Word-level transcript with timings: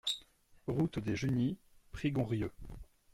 Route 0.65 0.97
des 0.97 1.15
Junies, 1.15 1.59
Prigonrieux 1.91 2.49